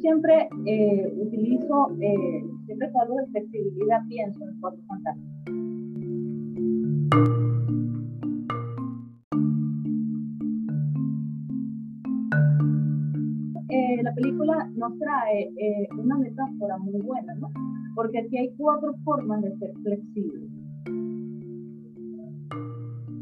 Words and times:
siempre 0.00 0.48
eh, 0.66 1.12
utilizo, 1.16 1.90
eh, 2.00 2.44
siempre 2.66 2.90
hablo 3.00 3.16
de 3.16 3.26
flexibilidad, 3.26 4.00
pienso 4.08 4.44
en 4.44 4.60
cuatro 4.60 4.80
fantásticos. 4.86 5.28
Eh, 13.70 14.02
la 14.02 14.14
película 14.14 14.70
nos 14.76 14.98
trae 14.98 15.50
una 15.98 16.16
metáfora 16.18 16.78
muy 16.78 17.00
buena, 17.00 17.34
¿no? 17.34 17.50
Porque 17.94 18.18
aquí 18.20 18.38
hay 18.38 18.54
cuatro 18.56 18.94
formas 19.04 19.42
de 19.42 19.56
ser 19.58 19.72
flexible. 19.82 20.48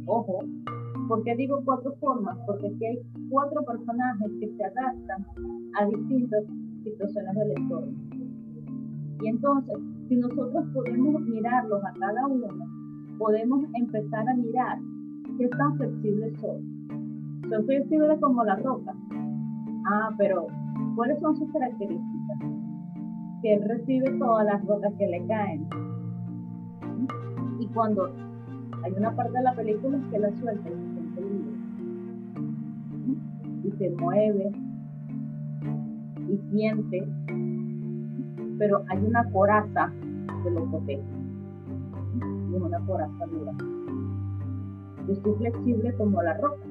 Ojo, 0.06 0.38
¿por 1.08 1.24
qué 1.24 1.34
digo 1.34 1.60
cuatro 1.64 1.94
formas? 2.00 2.38
Porque 2.46 2.68
aquí 2.68 2.84
hay 2.84 2.98
cuatro 3.28 3.64
personajes 3.64 4.30
que 4.38 4.48
se 4.56 4.64
adaptan 4.64 5.26
a 5.80 5.86
distintas 5.86 6.44
situaciones 6.86 7.34
del 7.34 7.50
entorno. 7.56 7.92
Y 9.22 9.28
entonces, 9.28 9.76
si 10.08 10.16
nosotros 10.16 10.64
podemos 10.72 11.20
mirarlos 11.22 11.84
a 11.84 11.92
cada 11.98 12.26
uno, 12.26 12.46
podemos 13.18 13.64
empezar 13.74 14.28
a 14.28 14.34
mirar 14.34 14.78
qué 15.38 15.48
tan 15.48 15.76
flexibles 15.76 16.38
son. 16.40 16.86
Son 17.48 17.64
flexibles 17.64 18.20
como 18.20 18.44
la 18.44 18.56
roca. 18.56 18.94
Ah, 19.86 20.10
pero 20.18 20.46
¿cuáles 20.94 21.18
son 21.20 21.36
sus 21.36 21.50
características? 21.52 22.38
Que 23.42 23.54
él 23.54 23.62
recibe 23.68 24.10
todas 24.18 24.44
las 24.46 24.64
rocas 24.64 24.92
que 24.98 25.06
le 25.06 25.26
caen. 25.26 25.66
Y 27.58 27.66
cuando 27.68 28.12
hay 28.84 28.92
una 28.92 29.14
parte 29.14 29.32
de 29.32 29.42
la 29.42 29.54
película 29.54 29.98
que 30.10 30.18
la 30.18 30.30
suelta 30.36 30.70
y 33.64 33.70
se 33.72 33.90
mueve, 33.90 34.52
y 36.28 36.38
siente, 36.50 37.06
pero 38.58 38.82
hay 38.88 38.98
una 39.04 39.24
coraza 39.30 39.92
que 40.42 40.50
lo 40.50 40.64
protege. 40.70 41.02
Es 42.54 42.62
una 42.62 42.80
coraza 42.86 43.26
dura. 43.26 43.52
Yo 45.06 45.12
estoy 45.12 45.34
flexible 45.34 45.94
como 45.94 46.22
la 46.22 46.36
roca, 46.38 46.66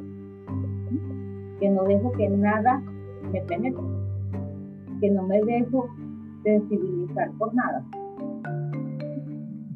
que 1.60 1.70
no 1.70 1.84
dejo 1.84 2.12
que 2.14 2.30
nada 2.30 2.82
me 3.32 3.42
penetre, 3.42 3.84
que 5.00 5.12
no 5.12 5.24
me 5.24 5.42
dejo 5.44 5.88
sensibilizar 6.44 7.32
por 7.38 7.54
nada, 7.54 7.86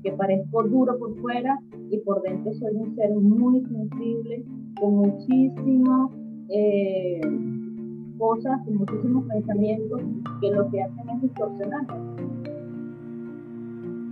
que 0.03 0.11
parezco 0.11 0.63
duro 0.63 0.97
por 0.97 1.15
fuera 1.19 1.57
y 1.89 1.97
por 1.99 2.21
dentro 2.21 2.53
soy 2.53 2.75
un 2.75 2.95
ser 2.95 3.15
muy 3.15 3.61
sensible, 3.65 4.43
con 4.79 4.95
muchísimo 4.95 6.11
eh, 6.49 7.21
cosas 8.19 8.59
y 8.67 8.71
muchísimos 8.71 9.25
pensamientos 9.25 10.01
que 10.41 10.51
lo 10.51 10.69
que 10.69 10.83
hacen 10.83 11.09
es 11.09 11.21
distorsionar. 11.21 11.87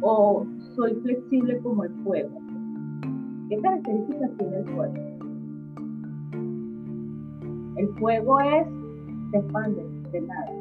O 0.02 0.46
soy 0.76 0.96
flexible 0.96 1.60
como 1.60 1.84
el 1.84 1.92
fuego. 2.04 2.40
¿Qué 3.50 3.58
características 3.58 4.32
tiene 4.38 4.58
el 4.58 4.66
fuego? 4.66 4.94
El 7.76 7.88
fuego 8.00 8.40
es, 8.40 8.68
se 9.32 9.38
expande 9.38 9.86
de 10.12 10.22
nada. 10.22 10.52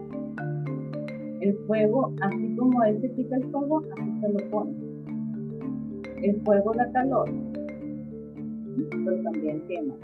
El 1.40 1.54
fuego, 1.66 2.12
así 2.22 2.56
como 2.56 2.82
él 2.82 3.00
se 3.00 3.12
quita 3.12 3.36
el 3.36 3.44
fuego, 3.50 3.82
así 3.96 4.20
se 4.20 4.28
lo 4.32 4.50
pone. 4.50 4.72
El 6.22 6.40
fuego 6.42 6.72
da 6.74 6.90
calor, 6.92 7.30
pero 9.04 9.22
también 9.22 9.62
quema. 9.68 9.94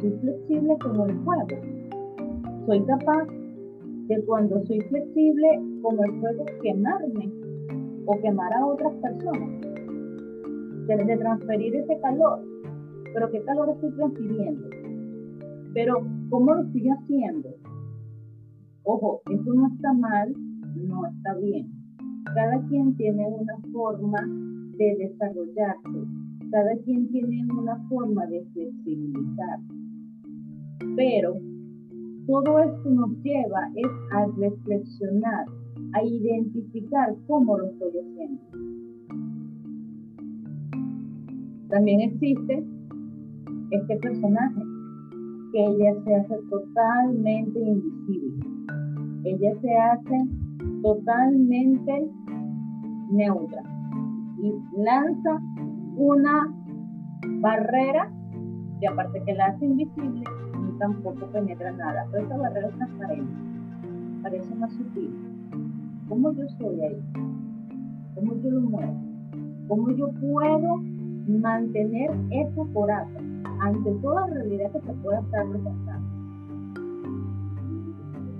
Soy 0.00 0.10
flexible 0.20 0.76
como 0.80 1.06
el 1.06 1.18
fuego 1.20 1.71
soy 2.66 2.80
capaz 2.84 3.26
de 4.08 4.24
cuando 4.24 4.64
soy 4.66 4.80
flexible 4.82 5.48
como 5.82 6.04
el 6.04 6.20
fuego 6.20 6.44
quemarme 6.62 7.32
o 8.06 8.20
quemar 8.20 8.52
a 8.52 8.66
otras 8.66 8.94
personas, 8.96 9.60
de, 10.86 11.16
transferir 11.16 11.76
ese 11.76 12.00
calor. 12.00 12.40
Pero 13.14 13.30
¿qué 13.30 13.42
calor 13.42 13.70
estoy 13.70 13.92
transfiriendo? 13.92 14.68
Pero 15.74 16.02
¿cómo 16.30 16.54
lo 16.54 16.62
estoy 16.62 16.88
haciendo? 16.88 17.48
Ojo, 18.84 19.22
eso 19.30 19.54
no 19.54 19.68
está 19.68 19.92
mal, 19.92 20.32
no 20.76 21.06
está 21.06 21.34
bien. 21.34 21.70
Cada 22.34 22.60
quien 22.68 22.96
tiene 22.96 23.26
una 23.26 23.56
forma 23.72 24.20
de 24.76 24.96
desarrollarse, 24.96 26.06
cada 26.50 26.76
quien 26.84 27.08
tiene 27.10 27.46
una 27.52 27.76
forma 27.88 28.26
de 28.26 28.44
flexibilizar. 28.52 29.60
Pero 30.96 31.36
todo 32.26 32.58
esto 32.58 32.90
nos 32.90 33.10
lleva 33.22 33.68
es 33.74 33.90
a 34.12 34.26
reflexionar, 34.38 35.46
a 35.94 36.02
identificar 36.04 37.14
cómo 37.26 37.58
lo 37.58 37.66
estoy 37.66 37.90
haciendo. 37.90 38.42
También 41.68 42.00
existe 42.00 42.64
este 43.70 43.96
personaje 43.96 44.62
que 45.52 45.64
ella 45.64 45.94
se 46.04 46.14
hace 46.14 46.36
totalmente 46.50 47.58
invisible. 47.58 48.46
Ella 49.24 49.54
se 49.60 49.76
hace 49.76 50.28
totalmente 50.82 52.10
neutra 53.10 53.62
y 54.42 54.52
lanza 54.82 55.40
una 55.96 56.52
barrera 57.40 58.10
que 58.80 58.88
aparte 58.88 59.22
que 59.24 59.34
la 59.34 59.46
hace 59.46 59.64
invisible, 59.64 60.24
tampoco 60.82 61.26
penetra 61.26 61.70
nada, 61.70 62.04
pero 62.10 62.24
esa 62.24 62.36
barrera 62.36 62.66
es 62.66 62.74
transparente, 62.74 63.32
parece 64.20 64.52
más 64.56 64.72
sutil. 64.72 65.14
¿Cómo 66.08 66.32
yo 66.32 66.42
soy 66.58 66.80
ahí? 66.80 67.00
¿Cómo 68.16 68.34
yo 68.42 68.50
lo 68.50 68.60
muevo? 68.62 69.00
¿Cómo 69.68 69.92
yo 69.92 70.08
puedo 70.20 70.78
mantener 71.28 72.10
esa 72.30 72.64
coraza 72.74 73.20
ante 73.60 73.92
toda 74.02 74.26
realidad 74.26 74.72
que 74.72 74.80
se 74.80 74.92
pueda 74.94 75.20
estar 75.20 75.46
representando? 75.46 76.08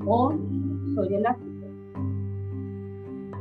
O 0.07 0.35
soy 0.97 1.15
elástico. 1.15 1.67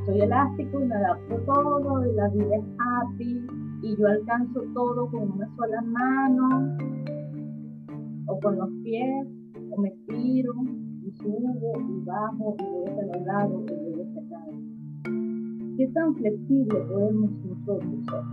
Soy 0.05 0.21
elástico 0.21 0.79
y 0.79 0.85
me 0.85 0.95
adapto 0.95 1.37
todo, 1.47 2.05
y 2.05 2.13
la 2.13 2.27
vida 2.29 2.55
es 2.55 2.65
happy, 2.77 3.47
y 3.81 3.97
yo 3.97 4.07
alcanzo 4.07 4.61
todo 4.75 5.07
con 5.09 5.31
una 5.31 5.49
sola 5.55 5.81
mano, 5.81 6.77
o 8.27 8.39
con 8.39 8.57
los 8.57 8.69
pies, 8.83 9.27
o 9.71 9.81
me 9.81 9.91
tiro 10.07 10.53
y 11.03 11.11
subo 11.11 11.73
y 11.79 12.05
bajo 12.05 12.55
y 12.59 12.63
voy 12.63 12.85
hacia 12.87 13.05
los 13.05 13.25
lados 13.25 13.63
y 13.67 13.91
voy 13.91 14.01
hacia 14.01 14.21
acá. 14.21 14.45
¿Qué 15.77 15.87
tan 15.87 16.15
flexible 16.15 16.79
podemos 16.91 17.31
nosotros 17.45 18.05
ser? 18.05 18.23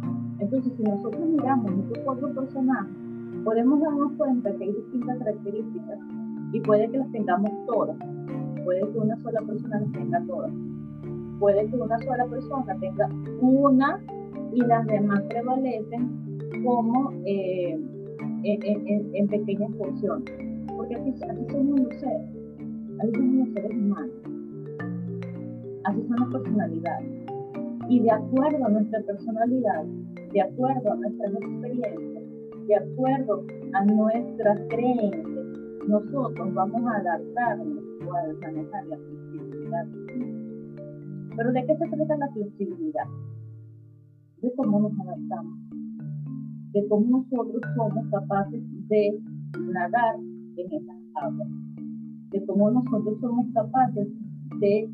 Entonces, 0.40 0.72
si 0.76 0.82
nosotros 0.82 1.28
miramos 1.28 1.72
estos 1.72 1.98
cuatro 2.04 2.34
personajes, 2.34 2.96
podemos 3.44 3.80
darnos 3.80 4.12
cuenta 4.12 4.52
que 4.56 4.64
hay 4.64 4.72
distintas 4.72 5.18
características 5.18 5.98
y 6.52 6.60
puede 6.60 6.90
que 6.90 6.98
las 6.98 7.10
tengamos 7.12 7.50
todas. 7.66 7.96
Puede 8.64 8.80
que 8.80 8.98
una 8.98 9.16
sola 9.16 9.40
persona 9.42 9.80
las 9.80 9.92
tenga 9.92 10.22
todas. 10.26 10.52
Puede 11.38 11.66
que 11.68 11.76
una 11.76 11.98
sola 11.98 12.26
persona 12.26 12.76
tenga 12.80 13.08
una 13.40 14.00
y 14.52 14.60
las 14.62 14.86
demás 14.86 15.22
prevalecen 15.28 16.38
como 16.64 17.12
eh, 17.24 17.78
en, 18.42 19.28
pequeñas 19.28 19.70
porciones. 19.72 20.32
Porque 20.76 20.94
así, 20.94 21.14
somos 21.50 21.80
los 21.80 22.00
seres, 22.00 22.22
así 23.00 23.12
somos 23.12 23.34
los 23.36 23.54
seres 23.54 23.70
humanos, 23.72 24.14
así 25.84 26.02
son 26.08 26.16
las 26.20 26.28
personalidades. 26.30 27.26
Y 27.88 28.00
de 28.00 28.10
acuerdo 28.10 28.66
a 28.66 28.68
nuestra 28.68 29.00
personalidad, 29.00 29.84
de 30.32 30.40
acuerdo 30.40 30.92
a 30.92 30.96
nuestras 30.96 31.32
experiencias, 31.34 32.24
de 32.66 32.76
acuerdo 32.76 33.44
a 33.72 33.84
nuestras 33.84 34.60
creencias, 34.68 35.46
nosotros 35.88 36.54
vamos 36.54 36.82
a 36.86 36.98
adaptarnos 36.98 37.82
o 38.06 38.12
a 38.12 38.22
manejar 38.40 38.86
la 38.86 38.96
flexibilidad. 38.96 39.86
Pero 41.34 41.52
¿de 41.52 41.66
qué 41.66 41.76
se 41.76 41.88
trata 41.88 42.16
la 42.16 42.28
flexibilidad? 42.28 43.06
De 44.42 44.52
cómo 44.54 44.80
nos 44.80 44.92
adaptamos 45.00 45.67
de 46.72 46.86
cómo 46.88 47.24
nosotros 47.30 47.62
somos 47.76 48.06
capaces 48.10 48.62
de 48.88 49.18
nadar 49.72 50.16
en 50.56 50.72
esas 50.72 50.96
aguas, 51.14 51.48
de 52.30 52.44
cómo 52.46 52.70
nosotros 52.70 53.18
somos 53.20 53.46
capaces 53.54 54.08
de 54.60 54.88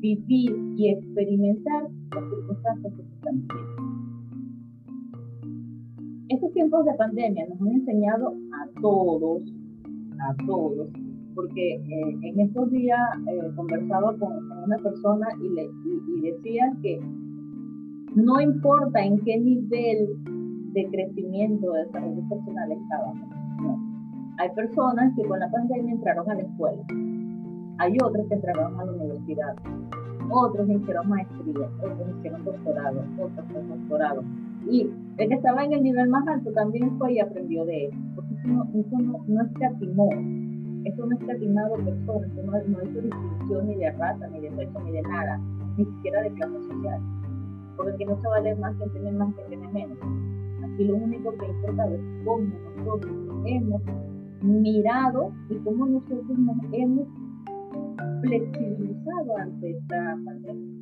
vivir 0.00 0.56
y 0.76 0.90
experimentar 0.90 1.88
las 2.14 2.24
circunstancias 2.30 2.94
que 2.94 3.02
se 3.02 3.14
están 3.14 3.46
viviendo. 3.48 3.88
Estos 6.28 6.52
tiempos 6.52 6.84
de 6.84 6.94
pandemia 6.94 7.46
nos 7.48 7.60
han 7.60 7.68
enseñado 7.68 8.34
a 8.52 8.80
todos, 8.80 9.42
a 10.20 10.46
todos, 10.46 10.88
porque 11.34 11.74
eh, 11.74 12.18
en 12.22 12.40
estos 12.40 12.70
días 12.70 13.00
eh, 13.28 13.50
conversaba 13.56 14.16
con, 14.18 14.32
una 14.64 14.76
persona 14.76 15.26
y, 15.42 15.48
le, 15.48 15.70
y 16.16 16.20
decía 16.20 16.72
que 16.82 17.00
no 18.14 18.40
importa 18.40 19.02
en 19.02 19.18
qué 19.20 19.38
nivel 19.38 20.18
de 20.72 20.88
crecimiento, 20.90 21.72
de 21.72 21.84
desarrollo 21.84 22.28
personal 22.28 22.72
estábamos. 22.72 23.28
Hay 24.38 24.50
personas 24.50 25.12
que 25.16 25.24
con 25.24 25.40
la 25.40 25.50
pandemia 25.50 25.94
entraron 25.94 26.30
a 26.30 26.34
la 26.34 26.42
escuela 26.42 26.82
Hay 27.78 27.96
otros 28.04 28.26
que 28.28 28.34
entraron 28.34 28.78
a 28.78 28.84
la 28.84 28.92
universidad, 28.92 29.56
otros 30.30 30.68
hicieron 30.68 31.08
maestría, 31.08 31.68
otros 31.82 32.08
hicieron 32.18 32.44
doctorado, 32.44 33.04
otros 33.20 33.68
doctorado. 33.68 34.22
Y 34.70 34.90
el 35.16 35.28
que 35.28 35.34
estaba 35.34 35.64
en 35.64 35.72
el 35.72 35.82
nivel 35.82 36.08
más 36.08 36.26
alto 36.28 36.52
también 36.52 36.96
fue 36.98 37.14
y 37.14 37.20
aprendió 37.20 37.64
de 37.64 37.86
eso, 37.86 37.98
porque 38.14 38.34
eso 38.34 38.48
no, 38.48 38.64
eso 38.74 38.98
no, 38.98 39.24
no 39.26 39.42
escatimó, 39.42 40.10
eso 40.84 41.06
no 41.06 41.16
escatimado 41.16 41.74
personas, 41.76 42.30
eso 42.30 42.42
no, 42.42 42.52
no 42.52 42.82
hizo 42.84 43.00
distinción 43.00 43.66
ni 43.66 43.76
de 43.76 43.90
raza, 43.92 44.28
ni 44.28 44.40
de 44.40 44.50
sexo, 44.54 44.80
ni 44.80 44.92
de 44.92 45.02
nada, 45.02 45.40
ni 45.76 45.84
siquiera 45.84 46.22
de 46.22 46.32
clase 46.32 46.62
social. 46.62 47.00
Porque 47.76 48.04
no 48.04 48.20
se 48.20 48.28
vale 48.28 48.54
más 48.56 48.76
que 48.76 48.88
tiene 48.90 49.12
más, 49.12 49.34
que 49.34 49.42
tiene 49.48 49.68
menos. 49.68 49.98
Aquí 50.78 50.86
lo 50.86 50.94
único 50.94 51.36
que 51.36 51.44
importa 51.44 51.92
es 51.92 52.00
cómo 52.24 52.54
nosotros 52.76 53.12
hemos 53.46 53.82
mirado 54.42 55.32
y 55.50 55.56
cómo 55.56 55.86
nosotros 55.86 56.38
nos 56.38 56.56
hemos 56.70 57.08
flexibilizado 58.22 59.38
ante 59.38 59.70
esta 59.72 60.16
pandemia. 60.24 60.78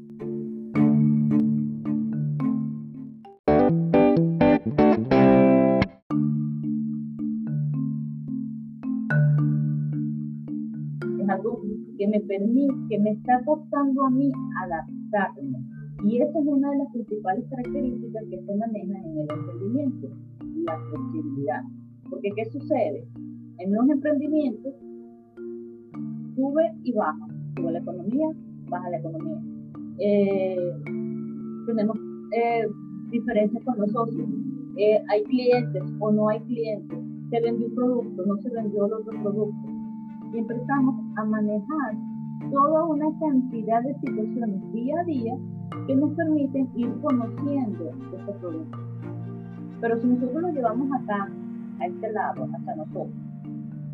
Es 11.23 11.29
algo 11.31 11.63
que 11.97 12.07
me 12.07 12.21
permite, 12.21 12.75
que 12.91 12.99
me 12.99 13.11
está 13.13 13.43
costando 13.47 14.05
a 14.05 14.11
mí 14.11 14.31
adaptarme. 14.63 15.76
Y 16.05 16.21
esa 16.21 16.39
es 16.39 16.47
una 16.47 16.71
de 16.71 16.79
las 16.79 16.93
principales 16.93 17.45
características 17.49 18.25
que 18.31 18.43
se 18.43 18.55
manejan 18.57 19.05
en 19.05 19.19
el 19.19 19.27
emprendimiento, 19.31 20.09
la 20.65 20.79
flexibilidad. 20.91 21.63
Porque 22.11 22.31
¿qué 22.37 22.45
sucede? 22.47 23.09
En 23.59 23.73
los 23.73 23.89
emprendimientos 23.89 24.75
sube 26.35 26.73
y 26.85 26.93
baja. 26.93 27.27
Sube 27.57 27.73
la 27.73 27.79
economía, 27.79 28.29
baja 28.69 28.91
la 28.91 28.99
economía. 28.99 29.41
Eh, 29.99 30.73
tenemos 31.67 31.97
eh, 32.33 32.69
diferencias 33.11 33.65
con 33.65 33.79
los 33.79 33.91
socios. 33.91 34.29
Eh, 34.77 35.03
hay 35.09 35.25
clientes 35.25 35.83
o 35.99 36.13
no 36.13 36.29
hay 36.29 36.41
clientes. 36.41 36.99
Se 37.31 37.41
vendió 37.41 37.67
un 37.67 37.75
producto, 37.75 38.27
no 38.27 38.37
se 38.37 38.51
vendió 38.51 38.87
el 38.87 38.93
otro 38.93 39.23
producto. 39.23 39.69
Y 40.35 40.39
empezamos 40.39 40.95
a 41.17 41.25
manejar 41.25 41.97
toda 42.53 42.85
una 42.85 43.07
cantidad 43.19 43.83
de 43.83 43.95
situaciones 43.95 44.73
día 44.73 45.01
a 45.01 45.05
día 45.05 45.39
que 45.87 45.97
nos 45.97 46.13
permiten 46.13 46.69
ir 46.75 46.93
conociendo 47.01 47.91
este 48.17 48.33
producto. 48.41 48.79
Pero 49.81 50.01
si 50.01 50.07
nosotros 50.07 50.43
lo 50.43 50.51
llevamos 50.51 50.89
acá, 50.93 51.29
a 51.79 51.87
este 51.87 52.13
lado, 52.13 52.49
hasta 52.55 52.77
nosotros, 52.77 53.09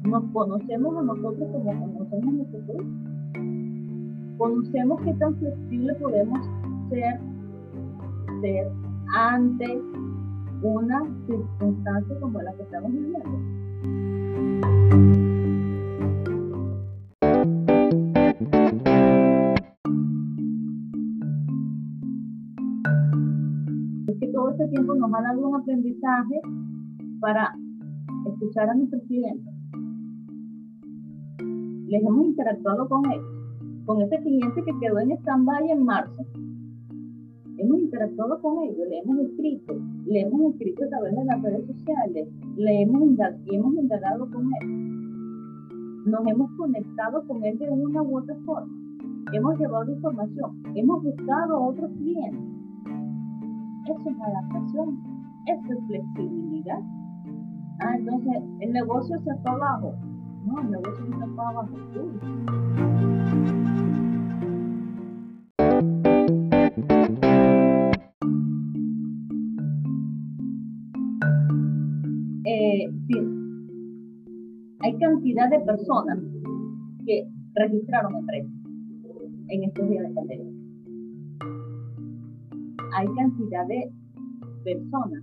nos 0.04 0.24
conocemos 0.32 0.96
a 0.96 1.02
nosotros 1.02 1.48
como 1.52 1.92
conocemos 1.94 2.28
a 2.28 2.32
nosotros. 2.32 2.86
Conocemos 4.38 5.00
qué 5.02 5.14
tan 5.14 5.36
flexible 5.36 5.94
podemos 5.94 6.46
ser, 6.90 7.20
ser 8.40 8.70
ante 9.14 9.80
una 10.62 11.02
circunstancia 11.26 12.20
como 12.20 12.40
la 12.40 12.52
que 12.54 12.62
estamos 12.62 12.92
viviendo. 12.92 13.30
Tiempo 24.72 24.94
nos 24.94 25.12
ha 25.14 25.22
dado 25.22 25.48
un 25.48 25.54
aprendizaje 25.54 26.40
para 27.20 27.54
escuchar 28.26 28.70
a 28.70 28.74
nuestros 28.74 29.02
clientes 29.02 29.52
les 31.92 32.02
hemos 32.02 32.24
interactuado 32.24 32.88
con 32.88 33.04
ellos, 33.12 33.26
con 33.84 34.00
ese 34.00 34.16
cliente 34.22 34.62
que 34.64 34.72
quedó 34.80 34.98
en 35.00 35.12
stand-by 35.12 35.70
en 35.72 35.84
marzo. 35.84 36.24
Hemos 37.58 37.80
interactuado 37.80 38.40
con 38.40 38.62
ellos, 38.62 38.88
le 38.88 39.00
hemos 39.00 39.18
escrito, 39.18 39.74
le 40.06 40.20
hemos 40.22 40.54
escrito 40.54 40.84
a 40.84 40.88
través 40.88 41.14
de 41.14 41.24
las 41.26 41.42
redes 41.42 41.66
sociales, 41.66 42.28
le 42.56 42.80
hemos, 42.80 43.02
hemos 43.44 43.74
indagado 43.74 44.26
con 44.30 44.48
él. 44.62 46.06
Nos 46.06 46.26
hemos 46.26 46.50
conectado 46.52 47.26
con 47.26 47.44
él 47.44 47.58
de 47.58 47.68
una 47.68 48.02
u 48.02 48.16
otra 48.16 48.36
forma. 48.46 48.72
Hemos 49.34 49.58
llevado 49.58 49.92
información, 49.92 50.62
hemos 50.74 51.02
buscado 51.02 51.56
a 51.56 51.68
otros 51.68 51.90
clientes. 51.98 52.61
Eso 53.84 54.10
es 54.10 54.20
adaptación, 54.20 55.02
eso 55.46 55.72
es 55.72 55.86
flexibilidad. 55.86 56.80
Ah, 57.80 57.96
entonces 57.98 58.42
el 58.60 58.72
negocio 58.72 59.18
se 59.18 59.34
fue 59.38 59.50
abajo, 59.50 59.94
no, 60.46 60.60
el 60.60 60.70
negocio 60.70 61.04
está 61.04 61.26
para 61.34 61.48
abajo. 61.48 61.76
Eh, 72.44 72.88
sí, 73.08 73.18
hay 74.80 74.98
cantidad 74.98 75.50
de 75.50 75.58
personas 75.60 76.18
que 77.04 77.28
registraron 77.54 78.14
empresas 78.14 78.52
en 79.48 79.64
estos 79.64 79.88
días 79.88 80.08
de 80.08 80.14
pandemia. 80.14 80.61
Hay 82.94 83.06
cantidad 83.14 83.66
de 83.66 83.90
personas 84.64 85.22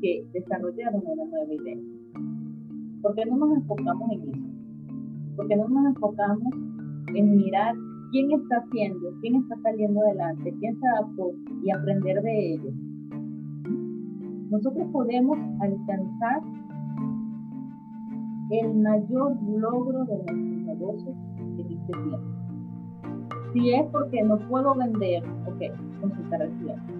que 0.00 0.24
desarrollaron 0.32 1.02
una 1.04 1.24
nueva 1.24 1.54
idea. 1.54 1.76
¿Por 3.02 3.14
qué 3.14 3.24
no 3.26 3.36
nos 3.36 3.56
enfocamos 3.56 4.10
en 4.12 4.22
eso? 4.30 4.42
¿Por 5.36 5.48
qué 5.48 5.56
no 5.56 5.68
nos 5.68 5.86
enfocamos 5.86 6.54
en 7.14 7.36
mirar 7.36 7.74
quién 8.12 8.30
está 8.32 8.58
haciendo, 8.58 9.10
quién 9.20 9.36
está 9.36 9.56
saliendo 9.62 10.00
adelante, 10.00 10.54
quién 10.60 10.78
se 10.78 10.86
adaptó 10.86 11.32
y 11.64 11.70
aprender 11.70 12.22
de 12.22 12.54
ellos? 12.54 12.74
Nosotros 14.50 14.86
podemos 14.92 15.38
alcanzar 15.60 16.42
el 18.50 18.74
mayor 18.74 19.36
logro 19.42 20.04
de 20.04 20.16
nuestros 20.16 20.62
negocios 20.66 21.16
en 21.58 21.72
este 21.72 21.92
tiempo. 21.92 22.31
Si 23.52 23.74
es 23.74 23.84
porque 23.92 24.22
no 24.22 24.38
puedo 24.48 24.74
vender, 24.74 25.22
ok, 25.46 26.00
consultar 26.00 26.42
al 26.42 26.50
cliente. 26.52 26.92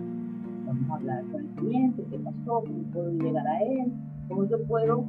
Vamos 0.66 0.90
a 0.90 0.94
hablar 0.94 1.24
con 1.32 1.40
el 1.40 1.50
cliente, 1.56 2.04
qué 2.10 2.18
pasó, 2.18 2.62
cómo 2.64 2.82
puedo 2.92 3.10
llegar 3.12 3.46
a 3.46 3.62
él, 3.62 3.92
cómo 4.28 4.44
yo 4.48 4.62
puedo 4.66 5.04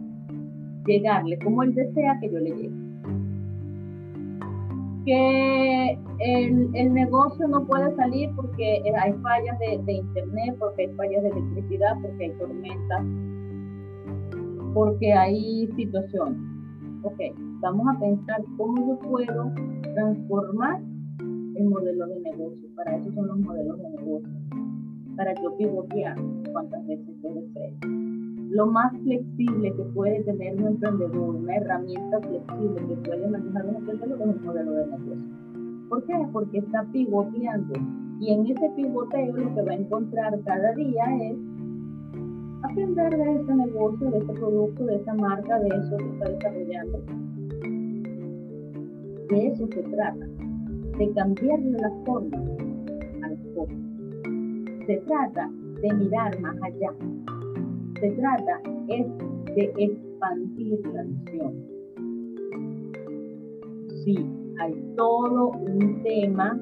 llegarle 0.86 1.38
como 1.40 1.64
él 1.64 1.76
desea 1.76 2.18
que 2.20 2.32
yo 2.32 2.40
le 2.40 2.52
llegue. 2.52 2.84
Que 5.06 6.00
el, 6.20 6.94
negocio 6.94 7.46
no 7.50 7.66
puede 7.66 7.94
salir 7.98 8.30
porque 8.38 8.82
hay 8.98 9.14
fallas 9.22 9.60
de, 9.60 9.84
de, 9.84 9.94
internet, 9.94 10.56
porque 10.60 10.84
hay 10.84 10.96
fallas 10.96 11.24
de 11.24 11.30
electricidad, 11.30 11.98
porque 12.02 12.24
hay 12.24 12.32
tormentas, 12.32 13.06
porque 14.74 15.12
hay 15.12 15.68
situaciones. 15.76 16.40
Ok, 17.04 17.20
vamos 17.60 17.86
a 17.94 18.00
pensar 18.00 18.42
cómo 18.56 18.88
yo 18.88 19.00
puedo 19.10 19.52
transformar 19.94 20.80
el 21.56 21.66
modelo 21.66 22.08
de 22.08 22.20
negocio. 22.20 22.68
Para 22.76 22.98
eso 22.98 23.12
son 23.14 23.28
los 23.28 23.40
modelos 23.40 23.78
de 23.78 23.90
negocio. 23.90 24.30
Para 25.16 25.34
yo 25.42 25.56
pivotear 25.58 26.18
cuántas 26.52 26.86
veces 26.88 27.16
yo 27.22 27.34
deseo 27.34 28.14
lo 28.54 28.68
más 28.68 28.94
flexible 29.02 29.74
que 29.74 29.84
puede 29.96 30.22
tener 30.24 30.56
un 30.62 30.68
emprendedor, 30.68 31.36
una 31.36 31.56
herramienta 31.56 32.20
flexible 32.22 32.88
que 32.88 33.10
puede 33.10 33.28
manejar 33.28 33.66
un 33.66 33.76
emprendedor 33.78 34.30
es 34.30 34.36
un 34.36 34.46
modelo 34.46 34.72
de 34.74 34.86
negocio. 34.86 35.90
¿Por 35.90 36.04
qué? 36.06 36.14
Porque 36.32 36.58
está 36.60 36.84
pivoteando. 36.92 37.74
Y 38.20 38.32
en 38.32 38.46
ese 38.46 38.70
pivoteo 38.76 39.38
lo 39.38 39.56
que 39.56 39.62
va 39.64 39.72
a 39.72 39.76
encontrar 39.76 40.40
cada 40.46 40.72
día 40.74 41.04
es 41.22 41.38
aprender 42.62 43.18
de 43.18 43.42
ese 43.42 43.56
negocio, 43.56 44.12
de 44.12 44.18
ese 44.20 44.34
producto, 44.34 44.86
de 44.86 44.96
esa 44.98 45.14
marca, 45.16 45.60
de 45.60 45.70
eso 45.70 45.98
que 45.98 46.10
está 46.10 46.30
desarrollando. 46.30 47.00
De 49.30 49.48
eso 49.48 49.68
se 49.68 49.82
trata, 49.82 50.28
de 50.98 51.12
cambiarle 51.14 51.72
la 51.72 51.92
forma 52.06 52.38
al 53.24 53.38
foco. 53.54 53.68
Se 54.86 54.98
trata 55.08 55.50
de 55.82 55.94
mirar 55.94 56.40
más 56.42 56.56
allá, 56.62 56.94
se 58.00 58.12
trata 58.12 58.62
es 58.90 59.08
de 59.56 59.74
expandir 59.78 60.80
la 60.94 61.04
visión. 61.04 61.54
Sí, 64.04 64.16
hay 64.60 64.74
todo 64.96 65.52
un 65.52 66.04
tema 66.04 66.60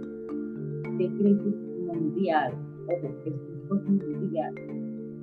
de 0.97 1.07
crisis 1.17 1.55
mundial, 1.87 2.53
o 2.85 3.01
de 3.01 3.09
crisis 3.23 3.69
mundial. 3.69 4.53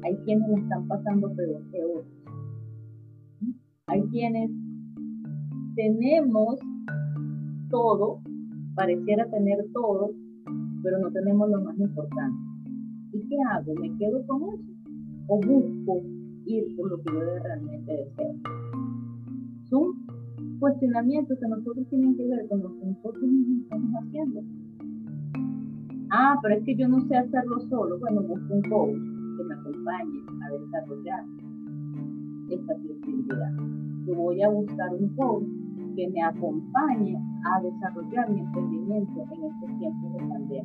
Hay 0.02 0.16
quienes 0.24 0.48
la 0.48 0.58
están 0.58 0.88
pasando 0.88 1.32
peor 1.34 1.62
que 1.70 1.84
otros. 1.84 2.06
Hay 3.86 4.02
quienes 4.10 4.50
tenemos 5.76 6.58
todo, 7.70 8.20
pareciera 8.78 9.28
tener 9.28 9.58
todo, 9.74 10.12
pero 10.84 10.98
no 11.00 11.10
tenemos 11.10 11.50
lo 11.50 11.60
más 11.60 11.76
importante. 11.78 12.38
¿Y 13.12 13.28
qué 13.28 13.36
hago? 13.50 13.74
¿Me 13.74 13.96
quedo 13.98 14.24
con 14.26 14.42
eso? 14.54 14.78
o 15.28 15.36
busco 15.40 16.00
ir 16.46 16.74
por 16.76 16.90
lo 16.90 16.96
que 17.02 17.12
yo 17.12 17.38
realmente 17.42 17.92
deseo. 17.92 18.34
Son 19.68 19.92
cuestionamientos 20.58 21.38
que 21.38 21.48
nosotros 21.48 21.86
tienen 21.90 22.16
que 22.16 22.26
ver 22.26 22.48
con 22.48 22.62
lo 22.62 22.74
que 22.74 22.86
nosotros 22.86 23.24
estamos 23.62 23.90
haciendo. 24.02 24.40
Ah, 26.10 26.38
pero 26.42 26.54
es 26.54 26.64
que 26.64 26.74
yo 26.74 26.88
no 26.88 27.00
sé 27.02 27.16
hacerlo 27.16 27.60
solo. 27.68 27.98
Bueno, 27.98 28.22
busco 28.22 28.54
un 28.54 28.62
coach 28.62 28.96
que 29.36 29.44
me 29.44 29.54
acompañe 29.54 30.20
a 30.42 30.50
desarrollar 30.50 31.24
esta 32.48 32.74
flexibilidad. 32.76 33.52
Yo 34.06 34.14
voy 34.14 34.42
a 34.42 34.48
buscar 34.48 34.94
un 34.94 35.08
coach 35.14 35.44
que 35.98 36.08
me 36.10 36.22
acompañe 36.22 37.20
a 37.44 37.60
desarrollar 37.60 38.30
mi 38.30 38.38
emprendimiento 38.38 39.20
en 39.32 39.44
estos 39.46 39.78
tiempos 39.80 40.12
de 40.12 40.18
pandemia. 40.28 40.64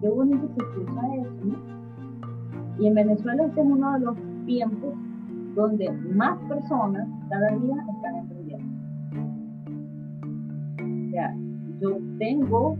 Qué 0.00 0.08
bonito 0.08 0.48
se 0.48 0.64
escucha 0.64 1.14
eso, 1.14 1.44
¿no? 1.44 2.80
Y 2.80 2.88
en 2.88 2.94
Venezuela 2.94 3.44
este 3.44 3.60
es 3.60 3.66
uno 3.68 3.92
de 3.92 4.00
los 4.00 4.16
tiempos 4.46 4.94
donde 5.54 5.92
más 6.12 6.40
personas 6.48 7.06
cada 7.28 7.50
día 7.58 7.76
están 7.94 8.16
emprendiendo. 8.16 8.66
O 11.06 11.10
sea, 11.12 11.36
yo 11.80 11.98
tengo 12.18 12.76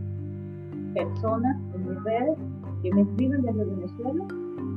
personas 0.94 1.56
en 1.74 1.88
mis 1.90 2.02
redes 2.02 2.38
que 2.82 2.92
me 2.92 3.02
escriben 3.02 3.42
desde 3.42 3.64
Venezuela 3.66 4.26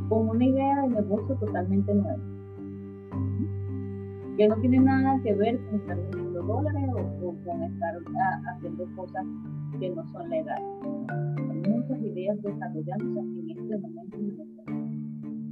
con 0.08 0.29
una 0.29 0.46
idea 0.46 0.82
de 0.84 0.89
negocio 0.89 1.36
totalmente 1.38 1.96
nueva. 1.96 2.33
Que 4.38 4.48
no 4.48 4.56
tiene 4.58 4.80
nada 4.80 5.20
que 5.24 5.34
ver 5.36 5.60
con 5.66 5.80
estar 5.80 5.96
vendiendo 5.96 6.42
dólares 6.42 6.90
o, 7.22 7.36
con 7.46 7.63
estar 7.63 7.96
ah, 8.20 8.42
haciendo 8.52 8.86
cosas 8.96 9.25
que 9.80 9.90
no 9.92 10.08
son 10.08 10.30
legales. 10.30 10.66
Hay 11.38 11.72
muchas 11.72 12.02
ideas 12.02 12.42
desarrollándose 12.42 13.20
en 13.20 13.50
este 13.52 13.78
momento. 13.78 14.18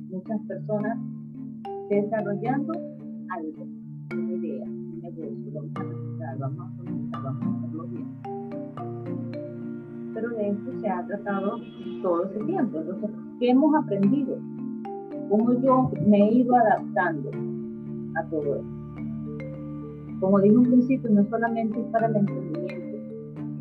Muchas 0.10 0.42
personas 0.48 0.98
desarrollando 1.90 2.74
algo, 3.30 3.68
una 4.14 4.32
idea, 4.32 4.66
un 4.66 5.02
negocio, 5.02 5.52
vamos 5.54 5.72
a 5.76 5.84
necesitar, 5.84 6.38
vamos 6.40 6.60
a 6.60 7.20
vamos 7.22 7.44
a 7.44 7.58
hacerlo 7.58 7.84
bien. 7.88 8.08
Pero 10.14 10.30
de 10.30 10.50
esto 10.50 10.80
se 10.82 10.90
ha 10.90 11.06
tratado 11.06 11.60
todo 12.02 12.26
ese 12.26 12.44
tiempo. 12.46 12.80
Entonces, 12.80 13.10
¿qué 13.40 13.50
hemos 13.50 13.76
aprendido? 13.76 14.38
¿Cómo 15.30 15.54
yo 15.62 15.92
me 16.06 16.18
he 16.18 16.34
ido 16.34 16.56
adaptando 16.56 17.30
a 18.16 18.24
todo 18.30 18.56
esto? 18.56 18.82
Como 20.20 20.40
dije 20.40 20.56
un 20.56 20.66
principio, 20.66 21.10
no 21.10 21.26
solamente 21.30 21.80
es 21.80 21.86
para 21.88 22.08
el 22.08 22.16
emprendimiento, 22.16 22.98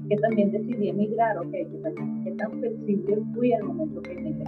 que 0.09 0.17
también 0.17 0.53
decidí 0.53 0.89
emigrar, 0.89 1.39
ok, 1.39 1.51
¿qué 1.51 2.33
tan, 2.37 2.51
flexible 2.59 3.23
fui 3.35 3.53
al 3.53 3.65
momento 3.65 4.03
que 4.03 4.13
emigré? 4.13 4.45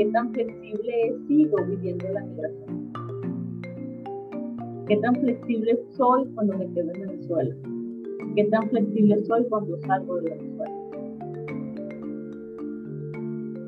qué 0.00 0.06
tan 0.12 0.32
flexible 0.32 0.92
he 1.04 1.26
sido 1.26 1.56
viviendo 1.66 2.08
la 2.08 2.24
migración. 2.24 2.92
Qué 4.88 4.96
tan 4.96 5.14
flexible 5.16 5.78
soy 5.90 6.26
cuando 6.34 6.56
me 6.56 6.72
quedo 6.72 6.90
en 6.94 7.00
Venezuela. 7.02 7.54
Qué 8.34 8.44
tan 8.44 8.68
flexible 8.70 9.18
soy 9.26 9.44
cuando 9.50 9.76
salgo 9.80 10.16
de 10.22 10.30
Venezuela. 10.30 10.74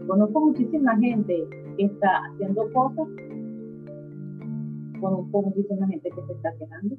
Conozco 0.06 0.40
muchísima 0.40 0.96
gente 0.96 1.44
que 1.76 1.84
está 1.84 2.24
haciendo 2.24 2.72
cosas. 2.72 3.08
Conozco 5.02 5.42
muchísima 5.42 5.88
gente 5.88 6.10
que 6.10 6.22
se 6.26 6.32
está 6.32 6.52
quejando. 6.56 6.96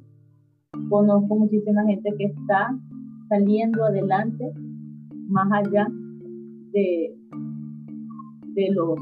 Conozco 0.89 1.35
muchísima 1.37 1.85
gente 1.85 2.13
que 2.17 2.25
está 2.25 2.77
saliendo 3.29 3.85
adelante 3.85 4.51
más 5.29 5.49
allá 5.53 5.87
de, 6.73 7.15
de 8.55 8.71
los 8.71 8.99